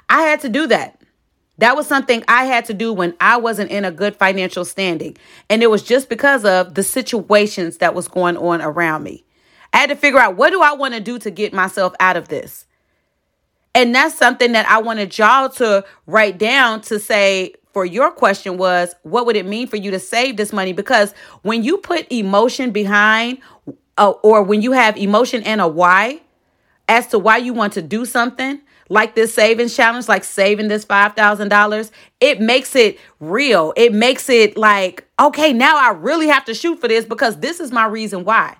I 0.10 0.22
had 0.22 0.40
to 0.42 0.50
do 0.50 0.68
that. 0.68 1.02
That 1.60 1.76
was 1.76 1.88
something 1.88 2.24
I 2.28 2.46
had 2.46 2.66
to 2.66 2.74
do 2.74 2.94
when 2.94 3.16
I 3.20 3.38
wasn't 3.38 3.72
in 3.72 3.84
a 3.84 3.92
good 3.92 4.16
financial 4.16 4.64
standing. 4.64 5.18
And 5.50 5.64
it 5.64 5.72
was 5.72 5.82
just 5.82 6.08
because 6.08 6.46
of 6.46 6.76
the 6.76 6.84
situations 6.84 7.78
that 7.78 7.96
was 7.96 8.08
going 8.08 8.38
on 8.38 8.62
around 8.62 9.04
me. 9.04 9.26
I 9.74 9.78
had 9.78 9.90
to 9.90 9.96
figure 9.96 10.20
out 10.20 10.38
what 10.38 10.52
do 10.52 10.62
I 10.62 10.74
want 10.74 10.94
to 10.94 11.00
do 11.00 11.18
to 11.20 11.32
get 11.32 11.54
myself 11.54 11.94
out 12.00 12.16
of 12.16 12.28
this? 12.28 12.67
And 13.78 13.94
that's 13.94 14.16
something 14.18 14.54
that 14.54 14.68
I 14.68 14.80
wanted 14.80 15.16
y'all 15.16 15.50
to 15.50 15.86
write 16.08 16.40
down 16.40 16.82
to 16.82 16.98
say 16.98 17.54
for 17.74 17.86
your 17.86 18.10
question 18.10 18.58
was 18.58 18.96
what 19.04 19.28
would 19.28 19.36
it 19.36 19.46
mean 19.46 19.68
for 19.68 19.76
you 19.76 19.92
to 19.92 20.00
save 20.00 20.36
this 20.36 20.52
money? 20.52 20.74
Because 20.74 21.14
when 21.44 21.64
you 21.64 21.78
put 21.78 22.12
emotion 22.12 22.72
behind, 22.72 23.38
uh, 24.00 24.14
or 24.24 24.42
when 24.42 24.64
you 24.64 24.72
have 24.72 24.98
emotion 24.98 25.44
and 25.44 25.62
a 25.62 25.68
why 25.68 26.22
as 26.90 27.06
to 27.10 27.20
why 27.20 27.38
you 27.38 27.54
want 27.54 27.74
to 27.74 27.84
do 27.84 28.04
something, 28.04 28.60
like 28.90 29.14
this 29.14 29.36
savings 29.36 29.76
challenge, 29.76 30.08
like 30.08 30.24
saving 30.24 30.70
this 30.70 30.84
$5,000, 30.84 31.92
it 32.20 32.42
makes 32.42 32.76
it 32.76 32.98
real. 33.20 33.74
It 33.78 33.94
makes 33.94 34.28
it 34.28 34.58
like, 34.58 35.08
okay, 35.20 35.54
now 35.54 35.78
I 35.78 35.92
really 35.92 36.30
have 36.30 36.46
to 36.46 36.56
shoot 36.56 36.82
for 36.82 36.88
this 36.88 37.06
because 37.06 37.42
this 37.42 37.60
is 37.60 37.72
my 37.72 37.86
reason 37.86 38.24
why, 38.24 38.58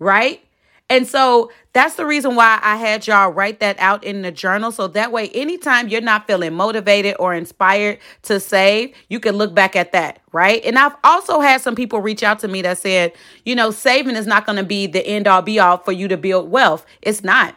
right? 0.00 0.42
And 0.88 1.06
so 1.06 1.50
that's 1.72 1.96
the 1.96 2.06
reason 2.06 2.36
why 2.36 2.60
I 2.62 2.76
had 2.76 3.06
y'all 3.06 3.30
write 3.30 3.58
that 3.58 3.76
out 3.80 4.04
in 4.04 4.22
the 4.22 4.30
journal. 4.30 4.70
So 4.70 4.86
that 4.88 5.10
way, 5.10 5.28
anytime 5.30 5.88
you're 5.88 6.00
not 6.00 6.26
feeling 6.26 6.54
motivated 6.54 7.16
or 7.18 7.34
inspired 7.34 7.98
to 8.22 8.38
save, 8.38 8.94
you 9.08 9.18
can 9.18 9.34
look 9.36 9.52
back 9.52 9.74
at 9.74 9.92
that, 9.92 10.20
right? 10.32 10.64
And 10.64 10.78
I've 10.78 10.94
also 11.02 11.40
had 11.40 11.60
some 11.60 11.74
people 11.74 12.00
reach 12.00 12.22
out 12.22 12.38
to 12.40 12.48
me 12.48 12.62
that 12.62 12.78
said, 12.78 13.12
you 13.44 13.56
know, 13.56 13.72
saving 13.72 14.14
is 14.14 14.28
not 14.28 14.46
going 14.46 14.56
to 14.56 14.64
be 14.64 14.86
the 14.86 15.04
end 15.04 15.26
all 15.26 15.42
be 15.42 15.58
all 15.58 15.78
for 15.78 15.92
you 15.92 16.06
to 16.06 16.16
build 16.16 16.50
wealth. 16.50 16.86
It's 17.02 17.24
not. 17.24 17.56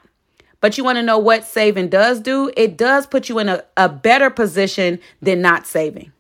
But 0.60 0.77
you 0.77 0.84
want 0.84 0.98
to 0.98 1.04
know 1.04 1.20
what 1.20 1.46
saving 1.46 1.89
does 1.89 2.20
do? 2.20 2.51
It 2.58 2.77
does 2.77 3.08
put 3.08 3.30
you 3.30 3.39
in 3.39 3.48
a, 3.48 3.63
a 3.77 3.88
better 3.88 4.30
position 4.30 5.00
than 5.22 5.42
not 5.42 5.68
saving. 5.68 6.12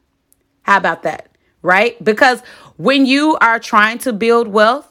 How 0.61 0.77
about 0.77 1.03
that? 1.03 1.27
Right? 1.61 2.01
Because 2.01 2.41
when 2.77 3.05
you 3.05 3.35
are 3.41 3.59
trying 3.59 3.97
to 3.99 4.13
build 4.13 4.47
wealth, 4.47 4.88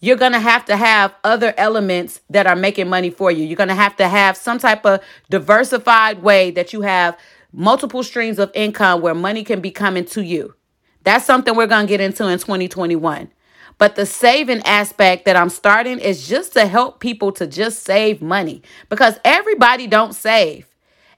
you're 0.00 0.16
going 0.16 0.32
to 0.32 0.40
have 0.40 0.64
to 0.66 0.76
have 0.76 1.14
other 1.24 1.52
elements 1.56 2.20
that 2.30 2.46
are 2.46 2.56
making 2.56 2.88
money 2.88 3.10
for 3.10 3.30
you. 3.30 3.44
You're 3.44 3.56
going 3.56 3.68
to 3.68 3.74
have 3.74 3.96
to 3.96 4.08
have 4.08 4.36
some 4.36 4.58
type 4.58 4.86
of 4.86 5.02
diversified 5.28 6.22
way 6.22 6.50
that 6.52 6.72
you 6.72 6.82
have 6.82 7.18
multiple 7.52 8.02
streams 8.02 8.38
of 8.38 8.50
income 8.54 9.00
where 9.00 9.14
money 9.14 9.42
can 9.42 9.60
be 9.60 9.70
coming 9.70 10.04
to 10.04 10.22
you. 10.22 10.54
That's 11.02 11.24
something 11.24 11.56
we're 11.56 11.66
going 11.66 11.86
to 11.86 11.90
get 11.90 12.00
into 12.00 12.28
in 12.28 12.38
2021. 12.38 13.32
But 13.78 13.94
the 13.94 14.06
saving 14.06 14.60
aspect 14.64 15.24
that 15.24 15.36
I'm 15.36 15.48
starting 15.48 16.00
is 16.00 16.28
just 16.28 16.52
to 16.54 16.66
help 16.66 17.00
people 17.00 17.32
to 17.32 17.46
just 17.46 17.84
save 17.84 18.20
money 18.20 18.62
because 18.88 19.18
everybody 19.24 19.86
don't 19.86 20.14
save. 20.14 20.66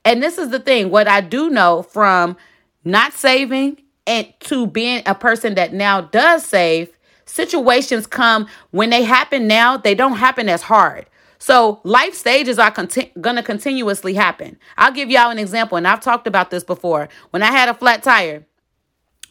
And 0.04 0.22
this 0.22 0.38
is 0.38 0.50
the 0.50 0.58
thing, 0.58 0.90
what 0.90 1.08
I 1.08 1.20
do 1.20 1.50
know 1.50 1.82
from 1.82 2.36
not 2.84 3.12
saving 3.12 3.82
and 4.06 4.32
to 4.40 4.66
being 4.66 5.02
a 5.06 5.14
person 5.14 5.54
that 5.54 5.72
now 5.72 6.00
does 6.00 6.44
save 6.44 6.90
situations 7.30 8.06
come 8.06 8.46
when 8.70 8.90
they 8.90 9.04
happen 9.04 9.46
now, 9.46 9.76
they 9.76 9.94
don't 9.94 10.16
happen 10.16 10.48
as 10.48 10.62
hard. 10.62 11.06
So 11.38 11.80
life 11.84 12.14
stages 12.14 12.58
are 12.58 12.70
conti- 12.70 13.12
to 13.14 13.42
continuously 13.42 14.14
happen. 14.14 14.58
I'll 14.76 14.92
give 14.92 15.10
y'all 15.10 15.30
an 15.30 15.38
example, 15.38 15.78
and 15.78 15.88
I've 15.88 16.00
talked 16.00 16.26
about 16.26 16.50
this 16.50 16.62
before. 16.62 17.08
When 17.30 17.42
I 17.42 17.46
had 17.46 17.68
a 17.70 17.74
flat 17.74 18.02
tire, 18.02 18.44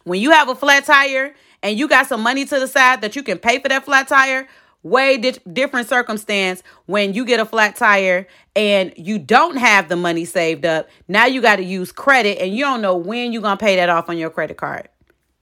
when 0.05 0.19
you 0.19 0.31
have 0.31 0.49
a 0.49 0.55
flat 0.55 0.85
tire 0.85 1.35
and 1.61 1.77
you 1.77 1.87
got 1.87 2.07
some 2.07 2.21
money 2.21 2.45
to 2.45 2.59
the 2.59 2.67
side 2.67 3.01
that 3.01 3.15
you 3.15 3.21
can 3.21 3.37
pay 3.37 3.59
for 3.59 3.67
that 3.69 3.85
flat 3.85 4.07
tire, 4.07 4.47
way 4.81 5.17
di- 5.17 5.37
different 5.51 5.87
circumstance 5.87 6.63
when 6.87 7.13
you 7.13 7.25
get 7.25 7.39
a 7.39 7.45
flat 7.45 7.75
tire 7.75 8.27
and 8.55 8.93
you 8.97 9.19
don't 9.19 9.57
have 9.57 9.87
the 9.89 9.95
money 9.95 10.25
saved 10.25 10.65
up. 10.65 10.89
Now 11.07 11.25
you 11.25 11.41
got 11.41 11.57
to 11.57 11.63
use 11.63 11.91
credit 11.91 12.39
and 12.39 12.55
you 12.55 12.63
don't 12.63 12.81
know 12.81 12.95
when 12.95 13.31
you're 13.33 13.41
to 13.41 13.57
pay 13.57 13.75
that 13.75 13.89
off 13.89 14.09
on 14.09 14.17
your 14.17 14.29
credit 14.31 14.57
card. 14.57 14.89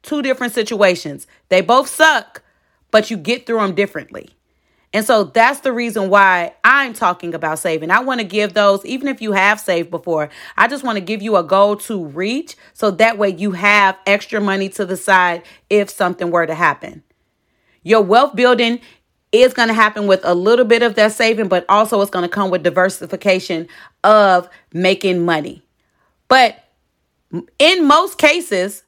Two 0.02 0.22
different 0.22 0.54
situations. 0.54 1.28
They 1.50 1.62
both 1.62 1.88
suck, 1.88 2.42
but 2.92 3.12
you 3.12 3.18
get 3.18 3.46
through 3.46 3.60
them 3.60 3.76
differently. 3.76 4.30
And 4.94 5.06
so 5.06 5.26
that's 5.26 5.60
the 5.60 5.74
reason 5.74 6.10
why 6.10 6.56
I'm 6.64 6.94
talking 6.94 7.34
about 7.34 7.60
saving. 7.60 7.92
I 7.92 8.00
want 8.00 8.22
to 8.22 8.26
give 8.26 8.54
those, 8.54 8.86
even 8.86 9.10
if 9.10 9.22
you 9.22 9.34
have 9.34 9.60
saved 9.60 9.92
before, 9.92 10.30
I 10.56 10.68
just 10.68 10.84
want 10.84 10.96
to 10.96 11.02
give 11.04 11.22
you 11.22 11.36
a 11.36 11.44
goal 11.44 11.76
to 11.78 12.06
reach 12.06 12.56
so 12.74 12.92
that 12.92 13.18
way 13.18 13.30
you 13.30 13.52
have 13.52 13.98
extra 14.06 14.40
money 14.40 14.70
to 14.70 14.86
the 14.86 14.98
side 14.98 15.44
if 15.70 15.90
something 15.90 16.32
were 16.32 16.48
to 16.48 16.56
happen. 16.56 17.04
Your 17.84 18.02
wealth 18.02 18.36
building 18.36 18.80
is 19.32 19.54
going 19.54 19.68
to 19.68 19.74
happen 19.74 20.08
with 20.08 20.22
a 20.24 20.34
little 20.34 20.66
bit 20.66 20.82
of 20.82 20.96
that 20.96 21.12
saving, 21.12 21.50
but 21.50 21.66
also 21.68 22.00
it's 22.02 22.10
going 22.10 22.24
to 22.24 22.30
come 22.30 22.50
with 22.50 22.64
diversification 22.64 23.68
of 24.04 24.50
making 24.74 25.26
money. 25.26 25.62
But 26.30 26.64
in 27.60 27.86
most 27.86 28.18
cases, 28.18 28.84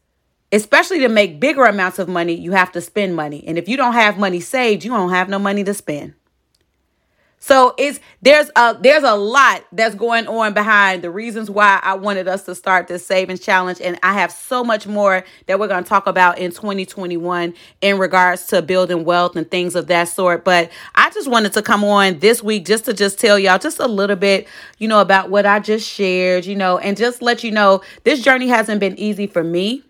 especially 0.51 0.99
to 0.99 1.09
make 1.09 1.39
bigger 1.39 1.63
amounts 1.65 1.99
of 1.99 2.07
money, 2.07 2.33
you 2.33 2.51
have 2.51 2.71
to 2.73 2.81
spend 2.81 3.15
money. 3.15 3.43
And 3.47 3.57
if 3.57 3.67
you 3.67 3.77
don't 3.77 3.93
have 3.93 4.17
money 4.17 4.39
saved, 4.39 4.83
you 4.83 4.91
don't 4.91 5.11
have 5.11 5.29
no 5.29 5.39
money 5.39 5.63
to 5.63 5.73
spend. 5.73 6.13
So 7.41 7.73
it's 7.77 8.01
there's 8.21 8.51
a 8.57 8.77
there's 8.79 9.03
a 9.03 9.15
lot 9.15 9.63
that's 9.71 9.95
going 9.95 10.27
on 10.27 10.53
behind 10.53 11.01
the 11.01 11.09
reasons 11.09 11.49
why 11.49 11.79
I 11.81 11.93
wanted 11.93 12.27
us 12.27 12.43
to 12.43 12.53
start 12.53 12.87
this 12.87 13.05
savings 13.05 13.39
challenge 13.39 13.79
and 13.79 13.97
I 14.03 14.13
have 14.13 14.29
so 14.29 14.61
much 14.61 14.85
more 14.87 15.23
that 15.45 15.57
we're 15.57 15.69
going 15.69 15.83
to 15.83 15.87
talk 15.87 16.05
about 16.05 16.37
in 16.37 16.51
2021 16.51 17.53
in 17.79 17.97
regards 17.97 18.47
to 18.47 18.61
building 18.61 19.05
wealth 19.05 19.37
and 19.37 19.49
things 19.49 19.75
of 19.75 19.87
that 19.87 20.09
sort 20.09 20.43
but 20.43 20.69
I 20.95 21.09
just 21.11 21.29
wanted 21.29 21.53
to 21.53 21.61
come 21.61 21.85
on 21.85 22.19
this 22.19 22.43
week 22.43 22.65
just 22.65 22.83
to 22.85 22.93
just 22.93 23.17
tell 23.17 23.39
y'all 23.39 23.57
just 23.57 23.79
a 23.79 23.87
little 23.87 24.17
bit 24.17 24.45
you 24.77 24.89
know 24.89 24.99
about 24.99 25.29
what 25.29 25.45
I 25.45 25.61
just 25.61 25.89
shared 25.89 26.45
you 26.45 26.57
know 26.57 26.77
and 26.77 26.97
just 26.97 27.21
let 27.21 27.41
you 27.41 27.51
know 27.51 27.81
this 28.03 28.21
journey 28.21 28.49
hasn't 28.49 28.81
been 28.81 28.99
easy 28.99 29.27
for 29.27 29.45
me 29.45 29.83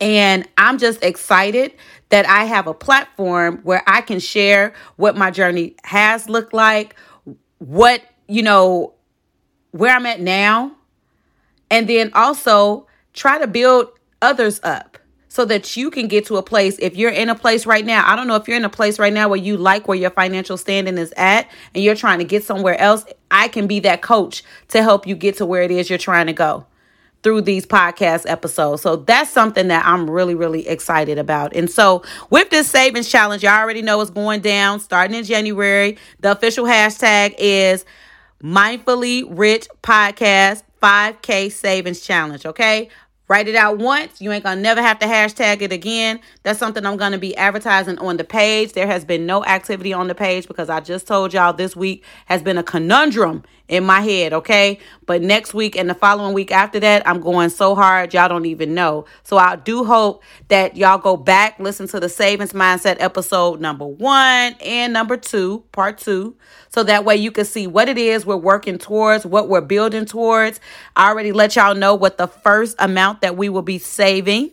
and 0.00 0.48
I'm 0.56 0.78
just 0.78 1.02
excited 1.04 1.72
that 2.08 2.26
I 2.26 2.44
have 2.44 2.66
a 2.66 2.74
platform 2.74 3.60
where 3.62 3.82
I 3.86 4.00
can 4.00 4.18
share 4.18 4.72
what 4.96 5.16
my 5.16 5.30
journey 5.30 5.76
has 5.84 6.28
looked 6.28 6.54
like, 6.54 6.96
what, 7.58 8.02
you 8.26 8.42
know, 8.42 8.94
where 9.72 9.94
I'm 9.94 10.06
at 10.06 10.20
now, 10.20 10.72
and 11.70 11.88
then 11.88 12.10
also 12.14 12.86
try 13.12 13.38
to 13.38 13.46
build 13.46 13.88
others 14.22 14.60
up 14.64 14.98
so 15.28 15.44
that 15.44 15.76
you 15.76 15.90
can 15.90 16.08
get 16.08 16.26
to 16.26 16.36
a 16.36 16.42
place. 16.42 16.76
If 16.80 16.96
you're 16.96 17.12
in 17.12 17.28
a 17.28 17.36
place 17.36 17.64
right 17.64 17.86
now, 17.86 18.10
I 18.10 18.16
don't 18.16 18.26
know 18.26 18.34
if 18.34 18.48
you're 18.48 18.56
in 18.56 18.64
a 18.64 18.70
place 18.70 18.98
right 18.98 19.12
now 19.12 19.28
where 19.28 19.38
you 19.38 19.56
like 19.56 19.86
where 19.86 19.96
your 19.96 20.10
financial 20.10 20.56
standing 20.56 20.98
is 20.98 21.14
at 21.16 21.48
and 21.74 21.84
you're 21.84 21.94
trying 21.94 22.18
to 22.18 22.24
get 22.24 22.42
somewhere 22.42 22.78
else, 22.80 23.04
I 23.30 23.46
can 23.46 23.68
be 23.68 23.78
that 23.80 24.02
coach 24.02 24.42
to 24.68 24.82
help 24.82 25.06
you 25.06 25.14
get 25.14 25.36
to 25.36 25.46
where 25.46 25.62
it 25.62 25.70
is 25.70 25.88
you're 25.88 25.98
trying 26.00 26.26
to 26.26 26.32
go 26.32 26.66
through 27.22 27.42
these 27.42 27.66
podcast 27.66 28.28
episodes. 28.28 28.82
So 28.82 28.96
that's 28.96 29.30
something 29.30 29.68
that 29.68 29.84
I'm 29.86 30.10
really, 30.10 30.34
really 30.34 30.66
excited 30.66 31.18
about. 31.18 31.54
And 31.54 31.70
so 31.70 32.02
with 32.30 32.50
this 32.50 32.68
savings 32.68 33.08
challenge, 33.08 33.42
y'all 33.42 33.58
already 33.58 33.82
know 33.82 34.00
it's 34.00 34.10
going 34.10 34.40
down 34.40 34.80
starting 34.80 35.16
in 35.16 35.24
January. 35.24 35.98
The 36.20 36.32
official 36.32 36.64
hashtag 36.64 37.34
is 37.38 37.84
mindfully 38.42 39.24
rich 39.28 39.68
podcast 39.82 40.62
5K 40.82 41.52
savings 41.52 42.00
challenge. 42.00 42.46
Okay. 42.46 42.88
Write 43.28 43.46
it 43.46 43.54
out 43.54 43.78
once. 43.78 44.20
You 44.20 44.32
ain't 44.32 44.42
gonna 44.42 44.60
never 44.60 44.82
have 44.82 44.98
to 44.98 45.06
hashtag 45.06 45.62
it 45.62 45.72
again. 45.72 46.18
That's 46.42 46.58
something 46.58 46.84
I'm 46.84 46.96
gonna 46.96 47.16
be 47.16 47.36
advertising 47.36 47.96
on 47.98 48.16
the 48.16 48.24
page. 48.24 48.72
There 48.72 48.88
has 48.88 49.04
been 49.04 49.24
no 49.24 49.44
activity 49.44 49.92
on 49.92 50.08
the 50.08 50.16
page 50.16 50.48
because 50.48 50.68
I 50.68 50.80
just 50.80 51.06
told 51.06 51.32
y'all 51.32 51.52
this 51.52 51.76
week 51.76 52.02
has 52.26 52.42
been 52.42 52.58
a 52.58 52.64
conundrum 52.64 53.44
in 53.70 53.84
my 53.84 54.00
head, 54.00 54.32
okay? 54.32 54.80
But 55.06 55.22
next 55.22 55.54
week 55.54 55.76
and 55.76 55.88
the 55.88 55.94
following 55.94 56.34
week 56.34 56.50
after 56.50 56.80
that, 56.80 57.06
I'm 57.06 57.20
going 57.20 57.50
so 57.50 57.76
hard, 57.76 58.12
y'all 58.12 58.28
don't 58.28 58.46
even 58.46 58.74
know. 58.74 59.06
So 59.22 59.38
I 59.38 59.54
do 59.56 59.84
hope 59.84 60.24
that 60.48 60.76
y'all 60.76 60.98
go 60.98 61.16
back, 61.16 61.58
listen 61.60 61.86
to 61.88 62.00
the 62.00 62.08
Savings 62.08 62.52
Mindset 62.52 62.96
episode 62.98 63.60
number 63.60 63.86
one 63.86 64.56
and 64.60 64.92
number 64.92 65.16
two, 65.16 65.64
part 65.70 65.98
two, 65.98 66.36
so 66.68 66.82
that 66.82 67.04
way 67.04 67.16
you 67.16 67.30
can 67.30 67.44
see 67.44 67.68
what 67.68 67.88
it 67.88 67.96
is 67.96 68.26
we're 68.26 68.36
working 68.36 68.76
towards, 68.76 69.24
what 69.24 69.48
we're 69.48 69.60
building 69.60 70.04
towards. 70.04 70.58
I 70.96 71.08
already 71.08 71.30
let 71.30 71.54
y'all 71.54 71.76
know 71.76 71.94
what 71.94 72.18
the 72.18 72.26
first 72.26 72.74
amount 72.80 73.20
that 73.20 73.36
we 73.36 73.48
will 73.48 73.62
be 73.62 73.78
saving 73.78 74.50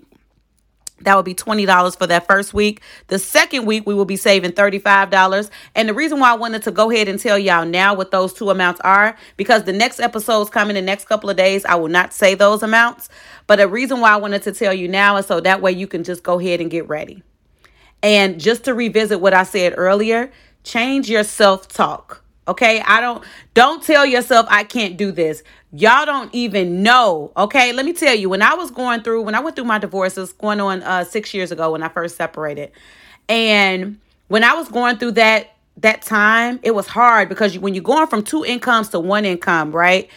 that 1.01 1.15
would 1.15 1.25
be 1.25 1.35
$20 1.35 1.97
for 1.97 2.07
that 2.07 2.27
first 2.27 2.53
week. 2.53 2.81
The 3.07 3.19
second 3.19 3.65
week, 3.65 3.85
we 3.85 3.93
will 3.93 4.05
be 4.05 4.15
saving 4.15 4.51
$35. 4.51 5.49
And 5.75 5.89
the 5.89 5.93
reason 5.93 6.19
why 6.19 6.31
I 6.31 6.35
wanted 6.35 6.63
to 6.63 6.71
go 6.71 6.89
ahead 6.91 7.07
and 7.07 7.19
tell 7.19 7.37
y'all 7.37 7.65
now 7.65 7.93
what 7.93 8.11
those 8.11 8.33
two 8.33 8.49
amounts 8.49 8.81
are, 8.81 9.17
because 9.37 9.63
the 9.63 9.73
next 9.73 9.99
episode's 9.99 10.49
coming 10.49 10.75
in 10.75 10.83
the 10.85 10.91
next 10.91 11.05
couple 11.05 11.29
of 11.29 11.37
days. 11.37 11.65
I 11.65 11.75
will 11.75 11.87
not 11.87 12.13
say 12.13 12.33
those 12.35 12.63
amounts. 12.63 13.09
But 13.45 13.57
the 13.57 13.67
reason 13.67 13.99
why 13.99 14.11
I 14.11 14.17
wanted 14.17 14.41
to 14.43 14.51
tell 14.51 14.73
you 14.73 14.87
now 14.87 15.17
is 15.17 15.27
so 15.27 15.39
that 15.39 15.61
way 15.61 15.71
you 15.71 15.87
can 15.87 16.03
just 16.03 16.23
go 16.23 16.39
ahead 16.39 16.61
and 16.61 16.71
get 16.71 16.87
ready. 16.87 17.23
And 18.01 18.39
just 18.39 18.65
to 18.65 18.73
revisit 18.73 19.21
what 19.21 19.33
I 19.33 19.43
said 19.43 19.73
earlier, 19.77 20.31
change 20.63 21.09
your 21.09 21.23
self 21.23 21.67
talk. 21.67 22.23
Okay, 22.47 22.81
I 22.81 23.01
don't 23.01 23.23
don't 23.53 23.83
tell 23.83 24.05
yourself 24.05 24.45
I 24.49 24.63
can't 24.63 24.95
do 24.95 25.11
this. 25.11 25.43
Y'all 25.73 26.05
don't 26.05 26.33
even 26.33 26.81
know. 26.81 27.31
Okay, 27.35 27.73
let 27.73 27.85
me 27.85 27.91
tell 27.91 28.15
you. 28.15 28.29
When 28.29 28.41
I 28.41 28.53
was 28.53 28.71
going 28.71 29.01
through, 29.01 29.23
when 29.23 29.35
I 29.35 29.41
went 29.41 29.55
through 29.55 29.65
my 29.65 29.79
divorces, 29.79 30.31
going 30.31 30.61
on 30.61 30.81
uh, 30.83 31.03
six 31.03 31.33
years 31.33 31.51
ago 31.51 31.73
when 31.73 31.83
I 31.83 31.89
first 31.89 32.15
separated, 32.15 32.71
and 33.27 33.99
when 34.29 34.43
I 34.43 34.53
was 34.53 34.69
going 34.69 34.97
through 34.97 35.11
that 35.13 35.51
that 35.77 36.01
time, 36.01 36.59
it 36.63 36.73
was 36.73 36.87
hard 36.87 37.29
because 37.29 37.53
you, 37.53 37.61
when 37.61 37.73
you're 37.73 37.83
going 37.83 38.07
from 38.07 38.23
two 38.23 38.45
incomes 38.45 38.89
to 38.89 38.99
one 38.99 39.25
income, 39.25 39.71
right? 39.71 40.09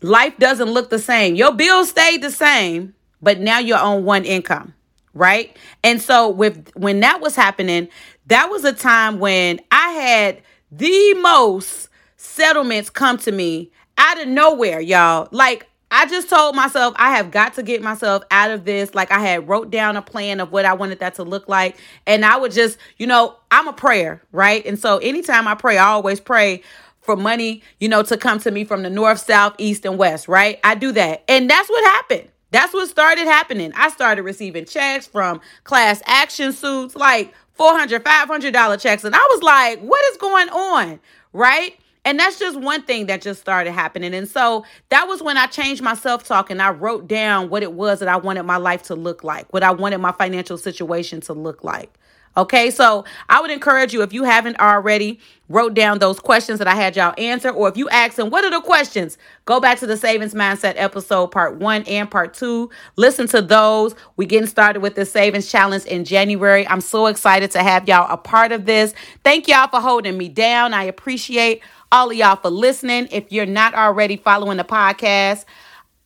Life 0.00 0.36
doesn't 0.38 0.70
look 0.70 0.90
the 0.90 0.98
same. 0.98 1.34
Your 1.34 1.52
bills 1.52 1.90
stayed 1.90 2.22
the 2.22 2.30
same, 2.30 2.94
but 3.20 3.40
now 3.40 3.58
you're 3.58 3.78
on 3.78 4.04
one 4.04 4.24
income, 4.24 4.74
right? 5.12 5.56
And 5.82 6.00
so 6.00 6.28
with 6.28 6.70
when 6.74 7.00
that 7.00 7.20
was 7.20 7.34
happening, 7.34 7.88
that 8.26 8.48
was 8.48 8.64
a 8.64 8.72
time 8.72 9.18
when 9.18 9.60
I 9.70 9.90
had 9.90 10.42
the 10.72 11.14
most 11.20 11.88
settlements 12.16 12.88
come 12.88 13.18
to 13.18 13.30
me 13.30 13.70
out 13.98 14.20
of 14.20 14.26
nowhere, 14.26 14.80
y'all. 14.80 15.28
Like 15.30 15.68
I 15.90 16.06
just 16.06 16.30
told 16.30 16.56
myself 16.56 16.94
I 16.96 17.14
have 17.16 17.30
got 17.30 17.54
to 17.54 17.62
get 17.62 17.82
myself 17.82 18.22
out 18.30 18.50
of 18.50 18.64
this. 18.64 18.94
Like 18.94 19.12
I 19.12 19.20
had 19.20 19.46
wrote 19.46 19.70
down 19.70 19.96
a 19.98 20.02
plan 20.02 20.40
of 20.40 20.50
what 20.50 20.64
I 20.64 20.72
wanted 20.72 21.00
that 21.00 21.14
to 21.16 21.24
look 21.24 21.46
like. 21.46 21.76
And 22.06 22.24
I 22.24 22.38
would 22.38 22.52
just, 22.52 22.78
you 22.96 23.06
know, 23.06 23.36
I'm 23.50 23.68
a 23.68 23.74
prayer, 23.74 24.22
right? 24.32 24.64
And 24.64 24.78
so 24.78 24.96
anytime 24.98 25.46
I 25.46 25.54
pray, 25.54 25.76
I 25.76 25.88
always 25.88 26.18
pray 26.18 26.62
for 27.02 27.16
money, 27.16 27.62
you 27.78 27.88
know, 27.90 28.02
to 28.04 28.16
come 28.16 28.38
to 28.40 28.50
me 28.50 28.64
from 28.64 28.82
the 28.82 28.90
north, 28.90 29.20
south, 29.20 29.54
east, 29.58 29.84
and 29.84 29.98
west, 29.98 30.26
right? 30.26 30.58
I 30.64 30.74
do 30.74 30.92
that. 30.92 31.24
And 31.28 31.50
that's 31.50 31.68
what 31.68 31.84
happened. 31.84 32.28
That's 32.52 32.72
what 32.72 32.88
started 32.88 33.24
happening. 33.24 33.72
I 33.74 33.88
started 33.88 34.22
receiving 34.22 34.66
checks 34.66 35.06
from 35.06 35.40
class 35.64 36.02
action 36.06 36.52
suits, 36.52 36.94
like 36.94 37.34
400 37.62 38.02
$500 38.02 38.80
checks. 38.80 39.04
And 39.04 39.14
I 39.14 39.24
was 39.30 39.40
like, 39.40 39.78
what 39.82 40.04
is 40.10 40.16
going 40.16 40.48
on? 40.48 40.98
Right? 41.32 41.78
And 42.04 42.18
that's 42.18 42.36
just 42.36 42.58
one 42.58 42.82
thing 42.82 43.06
that 43.06 43.22
just 43.22 43.40
started 43.40 43.70
happening. 43.70 44.14
And 44.14 44.28
so 44.28 44.64
that 44.88 45.06
was 45.06 45.22
when 45.22 45.36
I 45.36 45.46
changed 45.46 45.80
my 45.80 45.94
self 45.94 46.24
talk 46.24 46.50
and 46.50 46.60
I 46.60 46.70
wrote 46.70 47.06
down 47.06 47.50
what 47.50 47.62
it 47.62 47.72
was 47.74 48.00
that 48.00 48.08
I 48.08 48.16
wanted 48.16 48.42
my 48.42 48.56
life 48.56 48.82
to 48.84 48.96
look 48.96 49.22
like, 49.22 49.52
what 49.52 49.62
I 49.62 49.70
wanted 49.70 49.98
my 49.98 50.10
financial 50.10 50.58
situation 50.58 51.20
to 51.20 51.34
look 51.34 51.62
like. 51.62 51.96
Okay, 52.34 52.70
so 52.70 53.04
I 53.28 53.42
would 53.42 53.50
encourage 53.50 53.92
you 53.92 54.02
if 54.02 54.14
you 54.14 54.24
haven't 54.24 54.58
already 54.58 55.20
wrote 55.50 55.74
down 55.74 55.98
those 55.98 56.18
questions 56.18 56.58
that 56.60 56.66
I 56.66 56.74
had 56.74 56.96
y'all 56.96 57.12
answer, 57.18 57.50
or 57.50 57.68
if 57.68 57.76
you 57.76 57.90
ask 57.90 58.16
them, 58.16 58.30
what 58.30 58.42
are 58.42 58.50
the 58.50 58.62
questions? 58.62 59.18
Go 59.44 59.60
back 59.60 59.78
to 59.80 59.86
the 59.86 59.98
savings 59.98 60.32
mindset 60.32 60.72
episode, 60.76 61.26
part 61.26 61.56
one 61.56 61.82
and 61.82 62.10
part 62.10 62.32
two. 62.32 62.70
Listen 62.96 63.26
to 63.28 63.42
those. 63.42 63.94
We 64.16 64.24
getting 64.24 64.46
started 64.46 64.80
with 64.80 64.94
the 64.94 65.04
savings 65.04 65.50
challenge 65.50 65.84
in 65.84 66.06
January. 66.06 66.66
I'm 66.66 66.80
so 66.80 67.06
excited 67.06 67.50
to 67.50 67.62
have 67.62 67.86
y'all 67.86 68.10
a 68.10 68.16
part 68.16 68.50
of 68.50 68.64
this. 68.64 68.94
Thank 69.24 69.46
y'all 69.46 69.68
for 69.68 69.80
holding 69.80 70.16
me 70.16 70.30
down. 70.30 70.72
I 70.72 70.84
appreciate 70.84 71.60
all 71.90 72.10
of 72.10 72.16
y'all 72.16 72.36
for 72.36 72.48
listening. 72.48 73.08
If 73.10 73.30
you're 73.30 73.44
not 73.44 73.74
already 73.74 74.16
following 74.16 74.56
the 74.56 74.64
podcast, 74.64 75.44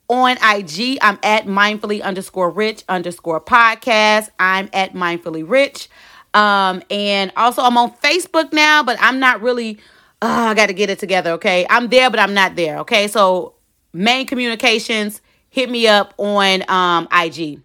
on 0.09 0.37
IG, 0.37 0.97
I'm 1.01 1.19
at 1.21 1.47
mindfully 1.47 2.01
underscore 2.01 2.49
rich 2.49 2.83
underscore 2.87 3.41
podcast. 3.41 4.29
I'm 4.39 4.69
at 4.71 4.93
mindfully 4.93 5.43
rich. 5.45 5.89
Um, 6.37 6.83
and 6.91 7.33
also 7.35 7.63
I'm 7.63 7.77
on 7.79 7.91
Facebook 7.95 8.53
now, 8.53 8.83
but 8.83 8.97
I'm 9.01 9.19
not 9.19 9.41
really 9.41 9.79
uh, 10.21 10.49
I 10.49 10.53
got 10.53 10.67
to 10.67 10.73
get 10.73 10.89
it 10.89 10.99
together, 10.99 11.31
okay? 11.31 11.65
I'm 11.69 11.89
there, 11.89 12.09
but 12.11 12.19
I'm 12.19 12.33
not 12.33 12.55
there, 12.55 12.79
okay? 12.79 13.07
So 13.07 13.55
main 13.91 14.27
communications, 14.27 15.21
hit 15.49 15.69
me 15.69 15.87
up 15.87 16.13
on 16.17 16.63
um 16.69 17.07
IG. 17.11 17.61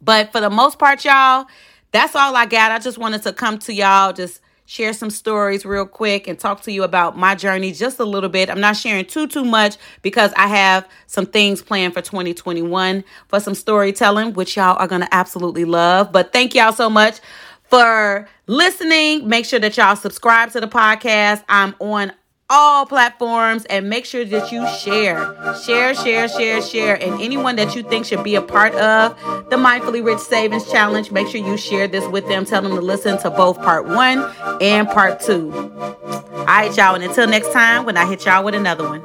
But 0.00 0.32
for 0.32 0.40
the 0.40 0.50
most 0.50 0.80
part, 0.80 1.04
y'all, 1.04 1.46
that's 1.92 2.16
all 2.16 2.34
I 2.34 2.46
got. 2.46 2.72
I 2.72 2.80
just 2.80 2.98
wanted 2.98 3.22
to 3.22 3.32
come 3.32 3.58
to 3.60 3.72
y'all, 3.72 4.12
just 4.12 4.40
share 4.66 4.92
some 4.92 5.10
stories 5.10 5.64
real 5.64 5.86
quick 5.86 6.26
and 6.26 6.38
talk 6.38 6.60
to 6.62 6.72
you 6.72 6.82
about 6.82 7.16
my 7.16 7.36
journey 7.36 7.70
just 7.70 8.00
a 8.00 8.04
little 8.04 8.28
bit. 8.28 8.50
I'm 8.50 8.60
not 8.60 8.76
sharing 8.76 9.04
too 9.04 9.28
too 9.28 9.44
much 9.44 9.76
because 10.02 10.32
I 10.36 10.48
have 10.48 10.88
some 11.06 11.24
things 11.24 11.62
planned 11.62 11.94
for 11.94 12.02
2021 12.02 13.04
for 13.28 13.38
some 13.38 13.54
storytelling 13.54 14.32
which 14.34 14.56
y'all 14.56 14.76
are 14.76 14.88
going 14.88 15.02
to 15.02 15.14
absolutely 15.14 15.64
love. 15.64 16.10
But 16.10 16.32
thank 16.32 16.54
y'all 16.54 16.72
so 16.72 16.90
much 16.90 17.20
for 17.68 18.28
listening. 18.46 19.28
Make 19.28 19.44
sure 19.44 19.58
that 19.60 19.76
y'all 19.76 19.96
subscribe 19.96 20.50
to 20.52 20.60
the 20.60 20.68
podcast. 20.68 21.44
I'm 21.48 21.74
on 21.80 22.12
all 22.48 22.86
platforms 22.86 23.64
and 23.64 23.90
make 23.90 24.04
sure 24.04 24.24
that 24.24 24.52
you 24.52 24.66
share. 24.68 25.34
Share, 25.64 25.94
share, 25.94 26.28
share, 26.28 26.62
share. 26.62 26.94
And 27.02 27.20
anyone 27.20 27.56
that 27.56 27.74
you 27.74 27.82
think 27.82 28.06
should 28.06 28.22
be 28.22 28.36
a 28.36 28.42
part 28.42 28.74
of 28.74 29.16
the 29.50 29.56
Mindfully 29.56 30.04
Rich 30.04 30.20
Savings 30.20 30.70
Challenge, 30.70 31.10
make 31.10 31.26
sure 31.26 31.40
you 31.40 31.56
share 31.56 31.88
this 31.88 32.06
with 32.08 32.26
them. 32.28 32.44
Tell 32.44 32.62
them 32.62 32.76
to 32.76 32.80
listen 32.80 33.18
to 33.18 33.30
both 33.30 33.58
part 33.58 33.86
one 33.86 34.18
and 34.60 34.88
part 34.88 35.20
two. 35.20 35.52
All 35.52 36.44
right, 36.46 36.76
y'all. 36.76 36.94
And 36.94 37.02
until 37.02 37.26
next 37.26 37.52
time, 37.52 37.84
when 37.84 37.96
I 37.96 38.06
hit 38.06 38.24
y'all 38.24 38.44
with 38.44 38.54
another 38.54 38.88
one. 38.88 39.02